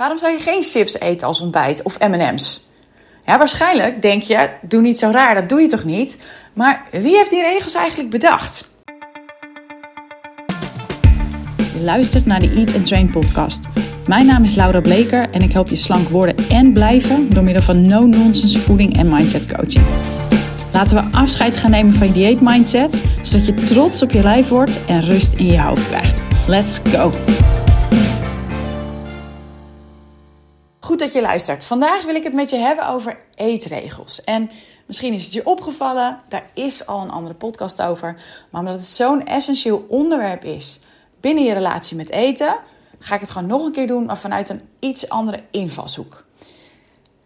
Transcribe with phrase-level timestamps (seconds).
[0.00, 2.68] Waarom zou je geen chips eten als ontbijt of M&M's?
[3.24, 6.22] Ja, waarschijnlijk denk je, doe niet zo raar, dat doe je toch niet?
[6.52, 8.68] Maar wie heeft die regels eigenlijk bedacht?
[11.74, 13.64] Je luistert naar de Eat and Train podcast.
[14.06, 17.62] Mijn naam is Laura Bleker en ik help je slank worden en blijven door middel
[17.62, 19.84] van no-nonsense voeding en mindset coaching.
[20.72, 24.48] Laten we afscheid gaan nemen van je dieet mindset, zodat je trots op je lijf
[24.48, 26.22] wordt en rust in je hoofd krijgt.
[26.46, 27.10] Let's go!
[30.90, 31.64] Goed dat je luistert.
[31.64, 34.24] Vandaag wil ik het met je hebben over eetregels.
[34.24, 34.50] En
[34.86, 38.16] misschien is het je opgevallen, daar is al een andere podcast over.
[38.50, 40.80] Maar omdat het zo'n essentieel onderwerp is
[41.20, 42.56] binnen je relatie met eten,
[42.98, 46.24] ga ik het gewoon nog een keer doen, maar vanuit een iets andere invalshoek.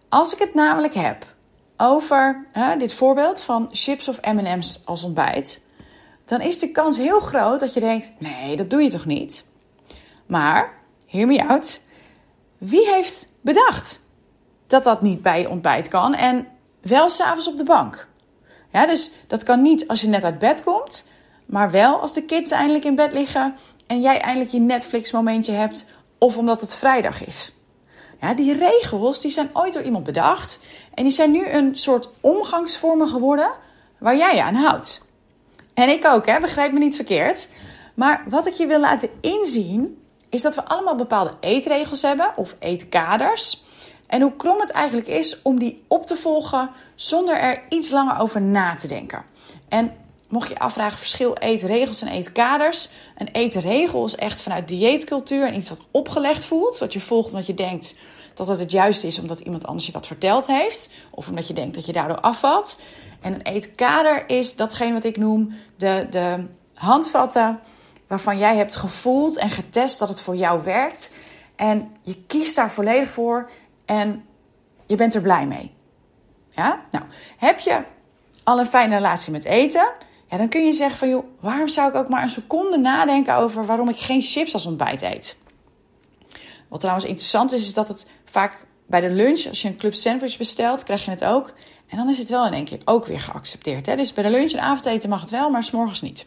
[0.08, 1.26] Als ik het namelijk heb
[1.76, 5.60] over hè, dit voorbeeld van chips of MM's als ontbijt,
[6.24, 9.46] dan is de kans heel groot dat je denkt: nee, dat doe je toch niet?
[10.26, 10.72] Maar,
[11.06, 11.83] hear me out.
[12.64, 14.00] Wie heeft bedacht
[14.66, 16.46] dat dat niet bij je ontbijt kan en
[16.82, 18.08] wel s'avonds op de bank?
[18.72, 21.08] Ja, dus dat kan niet als je net uit bed komt,
[21.46, 23.54] maar wel als de kids eindelijk in bed liggen
[23.86, 25.86] en jij eindelijk je Netflix momentje hebt
[26.18, 27.52] of omdat het vrijdag is.
[28.20, 30.60] Ja, die regels die zijn ooit door iemand bedacht
[30.94, 33.50] en die zijn nu een soort omgangsvormen geworden
[33.98, 35.02] waar jij je aan houdt.
[35.74, 36.40] En ik ook, hè?
[36.40, 37.48] begrijp me niet verkeerd.
[37.94, 40.03] Maar wat ik je wil laten inzien
[40.34, 43.62] is dat we allemaal bepaalde eetregels hebben of eetkaders.
[44.06, 48.20] En hoe krom het eigenlijk is om die op te volgen zonder er iets langer
[48.20, 49.24] over na te denken.
[49.68, 49.92] En
[50.28, 52.88] mocht je afvragen, verschil eetregels en eetkaders.
[53.18, 56.78] Een eetregel is echt vanuit dieetcultuur en iets wat opgelegd voelt.
[56.78, 57.98] Wat je volgt omdat je denkt
[58.34, 60.90] dat het het juiste is omdat iemand anders je dat verteld heeft.
[61.10, 62.80] Of omdat je denkt dat je daardoor afvalt.
[63.20, 67.60] En een eetkader is datgene wat ik noem de, de handvatten
[68.06, 71.14] waarvan jij hebt gevoeld en getest dat het voor jou werkt.
[71.56, 73.50] En je kiest daar volledig voor
[73.84, 74.24] en
[74.86, 75.74] je bent er blij mee.
[76.50, 76.80] Ja?
[76.90, 77.04] Nou,
[77.36, 77.82] heb je
[78.44, 79.88] al een fijne relatie met eten?
[80.28, 83.34] Ja, dan kun je zeggen van, joh, waarom zou ik ook maar een seconde nadenken
[83.34, 85.38] over waarom ik geen chips als ontbijt eet?
[86.68, 89.94] Wat trouwens interessant is, is dat het vaak bij de lunch, als je een club
[89.94, 91.54] sandwich bestelt, krijg je het ook.
[91.88, 93.86] En dan is het wel in één keer ook weer geaccepteerd.
[93.86, 93.96] Hè?
[93.96, 96.26] Dus bij de lunch en avondeten mag het wel, maar s'morgens niet.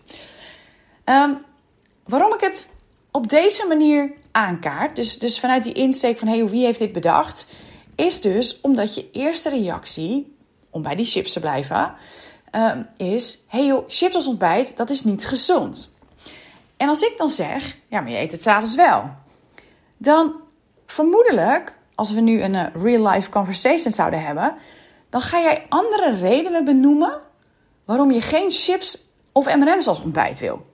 [1.05, 1.37] Um,
[2.07, 2.69] waarom ik het
[3.11, 7.47] op deze manier aankaart, dus, dus vanuit die insteek van hey, wie heeft dit bedacht,
[7.95, 10.35] is dus omdat je eerste reactie,
[10.69, 11.93] om bij die chips te blijven,
[12.51, 15.95] um, is: hey chips als ontbijt, dat is niet gezond.
[16.77, 19.09] En als ik dan zeg, ja, maar je eet het s'avonds wel,
[19.97, 20.35] dan
[20.85, 24.55] vermoedelijk, als we nu een uh, real-life conversation zouden hebben,
[25.09, 27.21] dan ga jij andere redenen benoemen
[27.85, 30.65] waarom je geen chips of M&M's als ontbijt wil.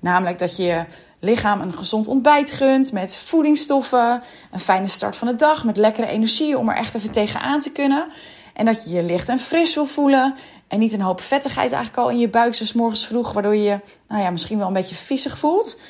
[0.00, 0.84] Namelijk dat je je
[1.20, 6.06] lichaam een gezond ontbijt gunt met voedingsstoffen, een fijne start van de dag met lekkere
[6.06, 8.06] energie om er echt even tegenaan te kunnen.
[8.54, 10.34] En dat je je licht en fris wil voelen
[10.68, 13.80] en niet een hoop vettigheid eigenlijk al in je buik zoals morgens vroeg, waardoor je
[14.08, 15.80] nou ja, misschien wel een beetje viezig voelt.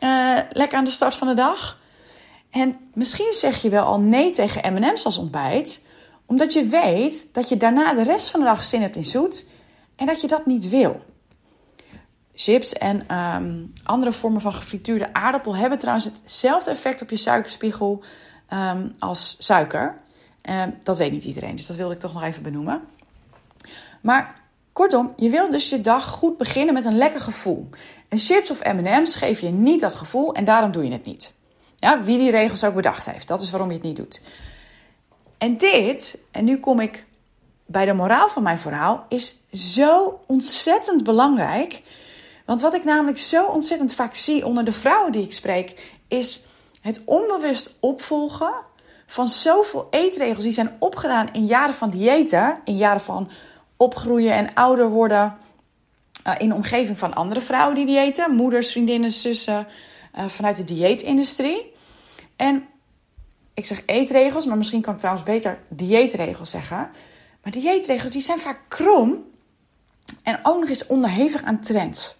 [0.00, 1.80] Uh, lekker aan de start van de dag.
[2.50, 5.80] En misschien zeg je wel al nee tegen M&M's als ontbijt,
[6.26, 9.48] omdat je weet dat je daarna de rest van de dag zin hebt in zoet
[9.96, 11.02] en dat je dat niet wil.
[12.38, 18.02] Chips en um, andere vormen van gefrituurde aardappel hebben trouwens hetzelfde effect op je suikerspiegel
[18.52, 19.98] um, als suiker.
[20.42, 22.80] Um, dat weet niet iedereen, dus dat wilde ik toch nog even benoemen.
[24.00, 24.34] Maar
[24.72, 27.68] kortom, je wil dus je dag goed beginnen met een lekker gevoel.
[28.08, 31.32] En chips of M&M's geven je niet dat gevoel en daarom doe je het niet.
[31.76, 34.22] Ja, wie die regels ook bedacht heeft, dat is waarom je het niet doet.
[35.38, 37.04] En dit, en nu kom ik
[37.66, 41.82] bij de moraal van mijn verhaal, is zo ontzettend belangrijk
[42.46, 46.44] want wat ik namelijk zo ontzettend vaak zie onder de vrouwen die ik spreek, is
[46.80, 48.54] het onbewust opvolgen
[49.06, 53.30] van zoveel eetregels die zijn opgedaan in jaren van diëten, in jaren van
[53.76, 55.36] opgroeien en ouder worden.
[56.26, 59.66] Uh, in de omgeving van andere vrouwen die diëten, moeders, vriendinnen, zussen,
[60.18, 61.72] uh, vanuit de dieetindustrie.
[62.36, 62.66] En
[63.54, 66.90] ik zeg eetregels, maar misschien kan ik trouwens beter dieetregels zeggen.
[67.42, 69.24] Maar dieetregels die zijn vaak krom
[70.22, 72.16] en ook nog eens onderhevig aan trends.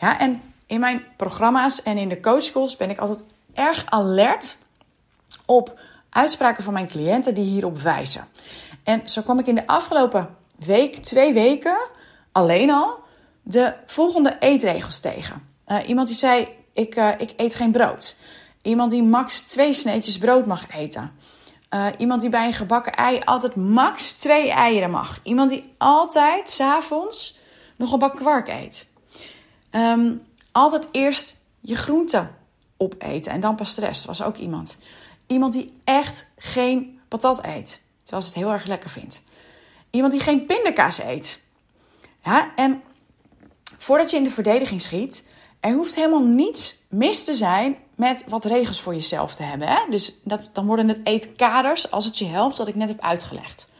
[0.00, 3.24] Ja, en in mijn programma's en in de coachcalls ben ik altijd
[3.54, 4.56] erg alert
[5.44, 5.80] op
[6.10, 8.24] uitspraken van mijn cliënten die hierop wijzen.
[8.82, 11.78] En zo kwam ik in de afgelopen week, twee weken,
[12.32, 12.98] alleen al
[13.42, 15.48] de volgende eetregels tegen.
[15.68, 18.16] Uh, iemand die zei: ik, uh, ik eet geen brood.
[18.62, 21.12] Iemand die max twee sneetjes brood mag eten.
[21.74, 25.20] Uh, iemand die bij een gebakken ei altijd max twee eieren mag.
[25.22, 27.38] Iemand die altijd s'avonds
[27.76, 28.87] nog een bak kwark eet.
[29.78, 30.20] Um,
[30.52, 32.36] altijd eerst je groenten
[32.76, 34.04] opeten en dan pas de rest.
[34.04, 34.78] was ook iemand.
[35.26, 39.22] iemand die echt geen patat eet, terwijl ze het heel erg lekker vindt.
[39.90, 41.42] Iemand die geen pindakaas eet.
[42.24, 42.82] Ja, en
[43.78, 45.28] voordat je in de verdediging schiet,
[45.60, 49.68] er hoeft helemaal niets mis te zijn met wat regels voor jezelf te hebben.
[49.68, 49.80] Hè?
[49.90, 53.70] Dus dat, dan worden het eetkaders als het je helpt, wat ik net heb uitgelegd.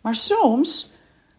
[0.00, 0.92] Maar soms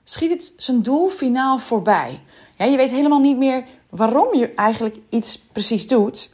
[0.03, 2.19] schiet het zijn doel finaal voorbij.
[2.57, 6.33] Ja, je weet helemaal niet meer waarom je eigenlijk iets precies doet.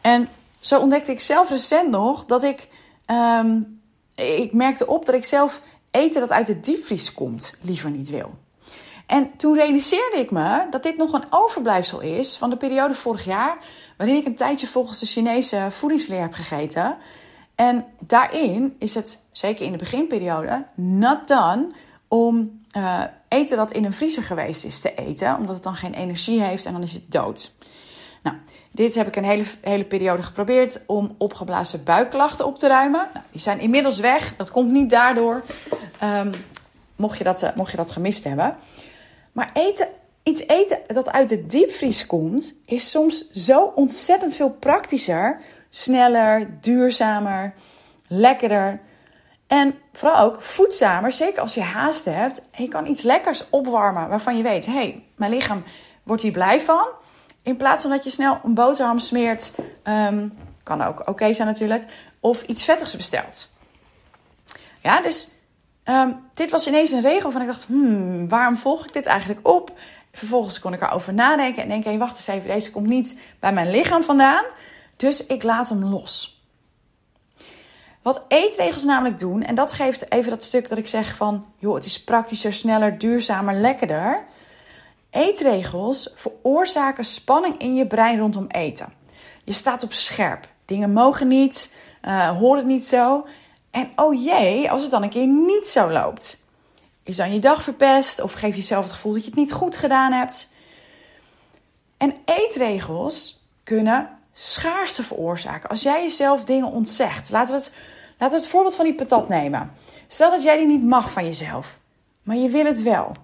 [0.00, 0.28] En
[0.60, 2.68] zo ontdekte ik zelf recent nog dat ik.
[3.04, 3.60] Ehm,
[4.14, 8.30] ik merkte op dat ik zelf eten dat uit de diepvries komt liever niet wil.
[9.06, 13.24] En toen realiseerde ik me dat dit nog een overblijfsel is van de periode vorig
[13.24, 13.58] jaar,
[13.96, 16.96] waarin ik een tijdje volgens de Chinese voedingsleer heb gegeten.
[17.54, 21.72] En daarin is het, zeker in de beginperiode, not done
[22.08, 25.94] om uh, eten dat in een vriezer geweest is te eten, omdat het dan geen
[25.94, 27.52] energie heeft en dan is het dood.
[28.22, 28.36] Nou,
[28.70, 33.08] dit heb ik een hele, hele periode geprobeerd om opgeblazen buikklachten op te ruimen.
[33.12, 34.36] Nou, die zijn inmiddels weg.
[34.36, 35.44] Dat komt niet daardoor.
[36.02, 36.30] Um,
[36.96, 38.56] mocht, je dat, uh, mocht je dat gemist hebben.
[39.32, 39.88] Maar eten,
[40.22, 45.40] iets eten dat uit de diepvries komt, is soms zo ontzettend veel praktischer,
[45.70, 47.54] sneller, duurzamer,
[48.06, 48.80] lekkerder.
[49.50, 52.48] En vooral ook voedzamer, zeker als je haast hebt.
[52.56, 55.64] Je kan iets lekkers opwarmen waarvan je weet: hé, hey, mijn lichaam
[56.02, 56.86] wordt hier blij van.
[57.42, 59.52] In plaats van dat je snel een boterham smeert,
[59.84, 61.84] um, kan ook oké zijn natuurlijk,
[62.20, 63.48] of iets vettigs bestelt.
[64.82, 65.28] Ja, dus
[65.84, 69.48] um, dit was ineens een regel van ik dacht, hmm, waarom volg ik dit eigenlijk
[69.48, 69.78] op?
[70.12, 73.52] Vervolgens kon ik erover nadenken en denken, hey, wacht eens even, deze komt niet bij
[73.52, 74.44] mijn lichaam vandaan.
[74.96, 76.39] Dus ik laat hem los.
[78.02, 81.74] Wat eetregels namelijk doen, en dat geeft even dat stuk dat ik zeg van, joh,
[81.74, 84.26] het is praktischer, sneller, duurzamer, lekkerder.
[85.10, 88.92] Eetregels veroorzaken spanning in je brein rondom eten.
[89.44, 90.48] Je staat op scherp.
[90.64, 93.26] Dingen mogen niet, uh, horen niet zo.
[93.70, 96.44] En oh jee, als het dan een keer niet zo loopt.
[97.02, 99.76] Is dan je dag verpest of geef jezelf het gevoel dat je het niet goed
[99.76, 100.54] gedaan hebt?
[101.96, 105.68] En eetregels kunnen schaarste veroorzaken.
[105.68, 107.30] Als jij jezelf dingen ontzegt.
[107.30, 107.76] Laten we het,
[108.18, 109.72] laten het voorbeeld van die patat nemen.
[110.08, 111.80] Stel dat jij die niet mag van jezelf,
[112.22, 113.14] maar je wil het wel.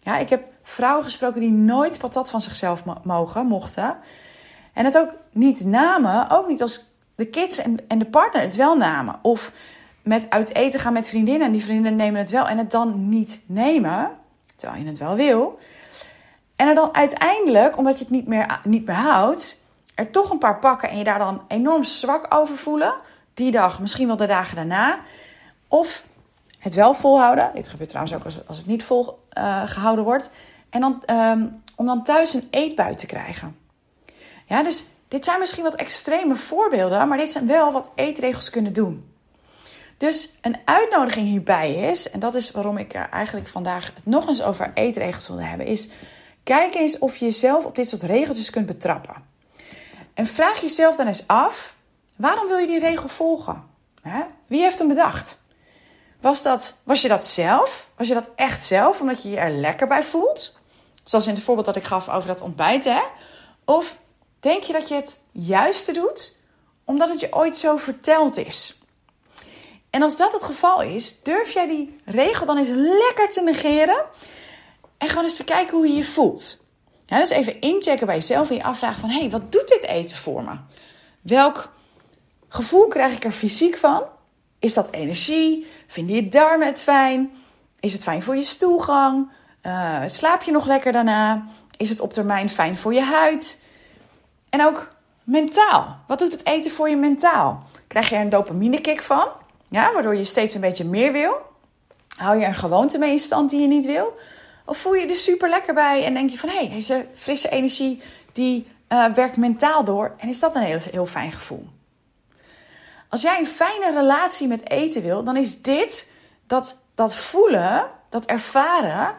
[0.00, 3.96] Ja, ik heb vrouwen gesproken die nooit patat van zichzelf mogen, mochten.
[4.72, 8.56] En het ook niet namen, ook niet als de kids en, en de partner het
[8.56, 9.18] wel namen.
[9.22, 9.52] Of
[10.02, 13.08] met uit eten gaan met vriendinnen en die vriendinnen nemen het wel en het dan
[13.08, 14.10] niet nemen,
[14.56, 15.58] terwijl je het wel wil.
[16.56, 19.59] En er dan uiteindelijk, omdat je het niet meer, niet meer houdt,
[20.00, 22.94] er toch een paar pakken en je daar dan enorm zwak over voelen.
[23.34, 24.98] Die dag, misschien wel de dagen daarna.
[25.68, 26.04] Of
[26.58, 27.50] het wel volhouden.
[27.54, 30.30] Dit gebeurt trouwens ook als, als het niet vol uh, gehouden wordt.
[30.70, 33.56] En dan, um, om dan thuis een eetbui te krijgen.
[34.46, 38.72] Ja, dus dit zijn misschien wat extreme voorbeelden, maar dit zijn wel wat eetregels kunnen
[38.72, 39.12] doen.
[39.96, 44.42] Dus een uitnodiging hierbij is, en dat is waarom ik eigenlijk vandaag het nog eens
[44.42, 45.90] over eetregels wilde hebben, is
[46.42, 49.29] kijk eens of je jezelf op dit soort regeltjes kunt betrappen.
[50.14, 51.74] En vraag jezelf dan eens af,
[52.16, 53.68] waarom wil je die regel volgen?
[54.46, 55.42] Wie heeft hem bedacht?
[56.20, 57.90] Was, dat, was je dat zelf?
[57.96, 60.58] Was je dat echt zelf, omdat je je er lekker bij voelt?
[61.04, 63.00] Zoals in het voorbeeld dat ik gaf over dat ontbijt, hè?
[63.64, 63.96] Of
[64.40, 66.36] denk je dat je het juiste doet,
[66.84, 68.78] omdat het je ooit zo verteld is?
[69.90, 74.04] En als dat het geval is, durf jij die regel dan eens lekker te negeren
[74.98, 76.59] en gewoon eens te kijken hoe je je voelt.
[77.10, 79.82] Ja, dus even inchecken bij jezelf en je afvragen van, hé, hey, wat doet dit
[79.82, 80.50] eten voor me?
[81.20, 81.72] Welk
[82.48, 84.02] gevoel krijg ik er fysiek van?
[84.58, 85.66] Is dat energie?
[85.86, 87.30] Vind je darmen het fijn?
[87.80, 89.30] Is het fijn voor je stoelgang?
[89.62, 91.46] Uh, slaap je nog lekker daarna?
[91.76, 93.62] Is het op termijn fijn voor je huid?
[94.50, 94.92] En ook
[95.24, 95.96] mentaal.
[96.06, 97.62] Wat doet het eten voor je mentaal?
[97.86, 99.28] Krijg je er een dopamine kick van?
[99.68, 101.36] Ja, waardoor je steeds een beetje meer wil.
[102.16, 104.16] Hou je een gewoonte mee in stand die je niet wil?
[104.64, 106.48] Of voel je er super lekker bij en denk je van...
[106.48, 108.02] hé, hey, deze frisse energie
[108.32, 110.14] die uh, werkt mentaal door.
[110.18, 111.68] En is dat een heel, heel fijn gevoel.
[113.08, 116.10] Als jij een fijne relatie met eten wil, dan is dit,
[116.46, 119.16] dat, dat voelen, dat ervaren...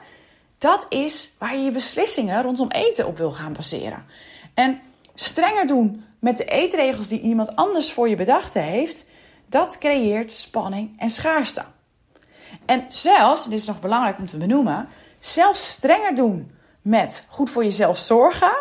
[0.57, 4.05] dat is waar je je beslissingen rondom eten op wil gaan baseren.
[4.53, 4.81] En
[5.15, 9.05] strenger doen met de eetregels die iemand anders voor je bedacht heeft
[9.45, 11.63] dat creëert spanning en schaarste.
[12.65, 14.87] En zelfs, dit is nog belangrijk om te benoemen,
[15.21, 16.51] zelfs strenger doen
[16.81, 18.53] met goed voor jezelf zorgen,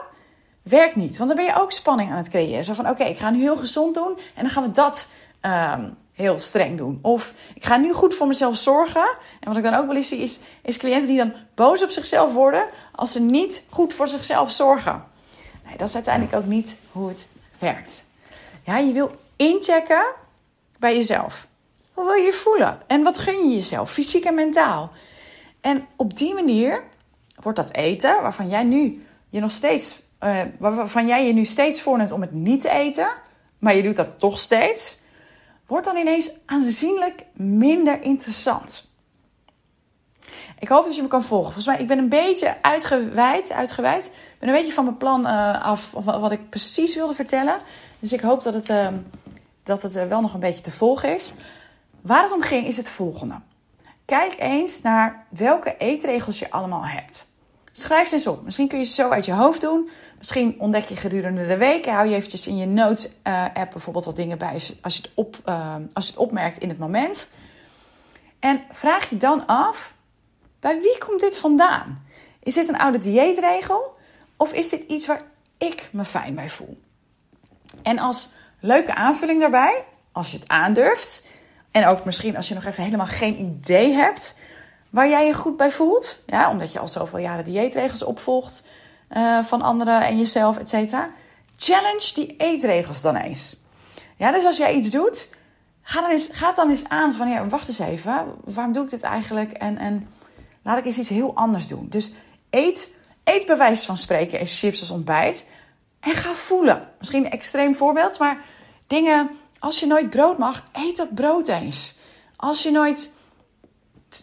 [0.62, 1.16] werkt niet.
[1.16, 2.64] Want dan ben je ook spanning aan het creëren.
[2.64, 5.08] Zo van, oké, ik ga nu heel gezond doen en dan gaan we dat
[5.42, 6.98] um, heel streng doen.
[7.02, 9.08] Of ik ga nu goed voor mezelf zorgen.
[9.40, 11.90] En wat ik dan ook wel eens zie, is, is cliënten die dan boos op
[11.90, 15.04] zichzelf worden als ze niet goed voor zichzelf zorgen.
[15.64, 18.06] Nee, dat is uiteindelijk ook niet hoe het werkt.
[18.64, 20.04] Ja, je wil inchecken
[20.78, 21.46] bij jezelf?
[21.92, 22.80] Hoe wil je je voelen?
[22.86, 24.92] En wat gun je jezelf, fysiek en mentaal?
[25.60, 26.82] En op die manier
[27.40, 31.82] wordt dat eten, waarvan jij nu je nog steeds, uh, waarvan jij je nu steeds
[31.82, 33.08] voorneemt om het niet te eten,
[33.58, 34.98] maar je doet dat toch steeds,
[35.66, 38.88] wordt dan ineens aanzienlijk minder interessant.
[40.58, 41.52] Ik hoop dat je me kan volgen.
[41.52, 44.06] Volgens mij, ik ben een beetje uitgeweid, uitgeweid.
[44.06, 47.58] Ik ben een beetje van mijn plan uh, af, wat ik precies wilde vertellen.
[47.98, 48.88] Dus ik hoop dat het, uh,
[49.62, 51.32] dat het wel nog een beetje te volgen is.
[52.00, 53.34] Waar het om ging is het volgende.
[54.10, 57.26] Kijk eens naar welke eetregels je allemaal hebt.
[57.72, 58.44] Schrijf ze eens op.
[58.44, 59.90] Misschien kun je ze zo uit je hoofd doen.
[60.18, 61.86] Misschien ontdek je gedurende de week.
[61.86, 65.36] Hou je eventjes in je notes-app eh, bijvoorbeeld wat dingen bij als je, het op,
[65.46, 67.28] uh, als je het opmerkt in het moment.
[68.38, 69.94] En vraag je dan af,
[70.60, 72.06] bij wie komt dit vandaan?
[72.42, 73.96] Is dit een oude dieetregel?
[74.36, 75.22] Of is dit iets waar
[75.58, 76.80] ik me fijn bij voel?
[77.82, 81.26] En als leuke aanvulling daarbij, als je het aandurft...
[81.70, 84.38] en ook misschien als je nog even helemaal geen idee hebt
[84.90, 86.18] waar jij je goed bij voelt.
[86.26, 88.68] Ja, omdat je al zoveel jaren dieetregels opvolgt
[89.16, 91.10] uh, van anderen en jezelf, et cetera.
[91.56, 93.56] Challenge die eetregels dan eens.
[94.16, 95.34] Ja, dus als jij iets doet,
[95.82, 97.12] ga, dan eens, ga dan eens aan.
[97.12, 99.52] Van ja, wacht eens even, waarom doe ik dit eigenlijk?
[99.52, 100.08] En, en
[100.62, 101.86] laat ik eens iets heel anders doen.
[101.90, 102.12] Dus
[102.50, 105.48] eet, eet bij wijze van spreken eens chips als ontbijt.
[106.00, 106.88] En ga voelen.
[106.98, 108.38] Misschien een extreem voorbeeld, maar
[108.86, 109.30] dingen...
[109.60, 111.96] Als je nooit brood mag, eet dat brood eens.
[112.36, 113.12] Als je nooit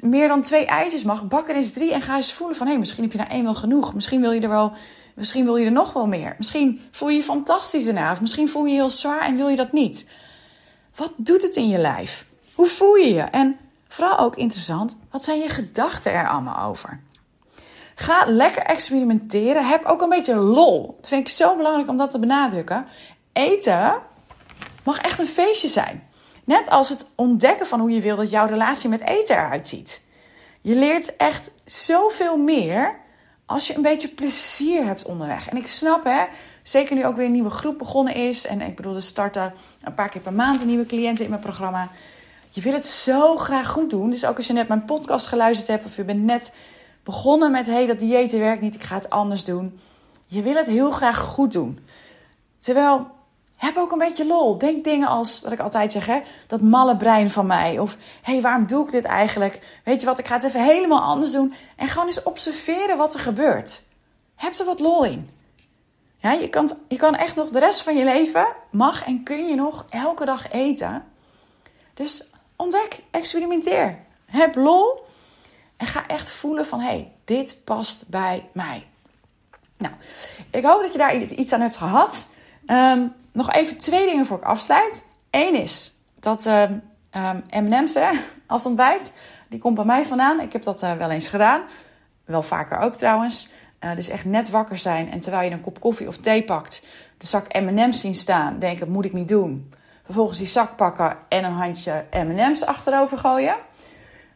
[0.01, 2.71] meer dan twee eitjes mag, bak er eens drie en ga eens voelen van hé,
[2.71, 3.93] hey, misschien heb je nou één wel genoeg.
[3.93, 4.73] Misschien wil je er wel,
[5.13, 6.35] misschien wil je er nog wel meer.
[6.37, 9.47] Misschien voel je je fantastisch daarna, of misschien voel je je heel zwaar en wil
[9.47, 10.09] je dat niet.
[10.95, 12.25] Wat doet het in je lijf?
[12.53, 13.21] Hoe voel je je?
[13.21, 16.99] En vooral ook interessant, wat zijn je gedachten er allemaal over?
[17.95, 19.67] Ga lekker experimenteren.
[19.67, 20.97] Heb ook een beetje lol.
[21.01, 22.85] Dat vind ik zo belangrijk om dat te benadrukken.
[23.33, 24.01] Eten
[24.87, 26.07] mag echt een feestje zijn.
[26.43, 30.01] Net als het ontdekken van hoe je wil dat jouw relatie met eten eruit ziet.
[30.61, 32.99] Je leert echt zoveel meer
[33.45, 35.49] als je een beetje plezier hebt onderweg.
[35.49, 36.25] En ik snap hè,
[36.63, 38.45] zeker nu ook weer een nieuwe groep begonnen is.
[38.45, 41.89] En ik bedoel, er starten een paar keer per maand nieuwe cliënten in mijn programma.
[42.49, 44.09] Je wil het zo graag goed doen.
[44.09, 46.53] Dus ook als je net mijn podcast geluisterd hebt of je bent net
[47.03, 47.65] begonnen met...
[47.65, 49.79] hé, hey, dat diëten werkt niet, ik ga het anders doen.
[50.25, 51.79] Je wil het heel graag goed doen.
[52.59, 53.15] Terwijl
[53.57, 54.57] heb ook een beetje lol.
[54.57, 57.79] Denk dingen als, wat ik altijd zeg, hè, dat malle brein van mij.
[57.79, 59.79] Of, hé, hey, waarom doe ik dit eigenlijk?
[59.83, 61.53] Weet je wat, ik ga het even helemaal anders doen.
[61.75, 63.83] En gewoon eens observeren wat er gebeurt.
[64.35, 65.29] Heb er wat lol in.
[66.17, 69.47] Ja, je, kan, je kan echt nog de rest van je leven, mag en kun
[69.47, 71.05] je nog elke dag eten.
[71.93, 73.99] Dus ontdek, experimenteer.
[74.25, 75.05] Heb lol.
[75.77, 78.87] En ga echt voelen van, hé, hey, dit past bij mij.
[79.77, 79.93] Nou,
[80.49, 82.25] ik hoop dat je daar iets aan hebt gehad.
[82.67, 85.07] Um, nog even twee dingen voor ik afsluit.
[85.31, 87.97] Eén is dat uh, um, M&M's
[88.47, 89.13] als ontbijt,
[89.49, 90.39] die komt bij mij vandaan.
[90.39, 91.61] Ik heb dat uh, wel eens gedaan.
[92.25, 93.49] Wel vaker ook trouwens.
[93.79, 96.85] Uh, dus echt net wakker zijn en terwijl je een kop koffie of thee pakt,
[97.17, 99.73] de zak M&M's zien staan, denk ik, moet ik niet doen.
[100.03, 103.55] Vervolgens die zak pakken en een handje M&M's achterover gooien.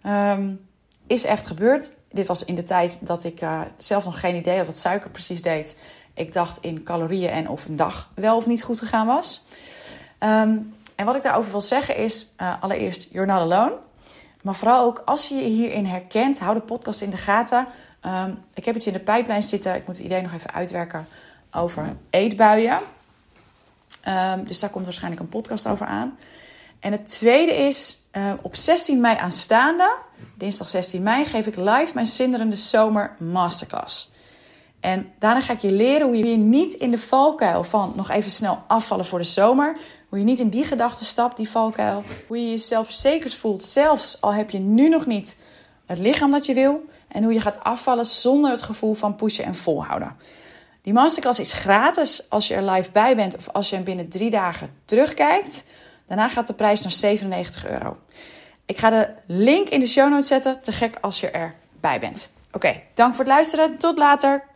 [0.07, 0.69] Um,
[1.07, 1.91] is echt gebeurd.
[2.11, 5.09] Dit was in de tijd dat ik uh, zelf nog geen idee had wat suiker
[5.09, 5.77] precies deed
[6.13, 9.45] ik dacht in calorieën en of een dag wel of niet goed gegaan was.
[10.17, 10.57] Ehm,
[10.95, 13.73] en wat ik daarover wil zeggen is, uh, allereerst, you're not alone.
[14.41, 17.67] Maar vooral ook als je je hierin herkent, hou de podcast in de gaten.
[18.05, 19.75] Um, ik heb iets in de pijplijn zitten.
[19.75, 21.07] Ik moet het idee nog even uitwerken
[21.51, 22.79] over eetbuien.
[24.07, 26.17] Um, dus daar komt waarschijnlijk een podcast over aan.
[26.79, 29.97] En het tweede is, uh, op 16 mei aanstaande,
[30.35, 34.11] dinsdag 16 mei, geef ik live mijn Zinderende Zomer Masterclass.
[34.81, 38.31] En daarna ga ik je leren hoe je niet in de valkuil van nog even
[38.31, 39.77] snel afvallen voor de zomer.
[40.09, 42.03] Hoe je niet in die gedachten stapt, die valkuil.
[42.27, 45.35] Hoe je jezelf zeker voelt, zelfs al heb je nu nog niet
[45.85, 46.85] het lichaam dat je wil.
[47.07, 50.15] En hoe je gaat afvallen zonder het gevoel van pushen en volhouden.
[50.81, 54.09] Die masterclass is gratis als je er live bij bent of als je hem binnen
[54.09, 55.63] drie dagen terugkijkt.
[56.07, 57.97] Daarna gaat de prijs naar 97 euro.
[58.65, 60.61] Ik ga de link in de show notes zetten.
[60.61, 62.33] Te gek als je erbij bent.
[62.51, 63.77] Oké, dank voor het luisteren.
[63.77, 64.49] Tot later.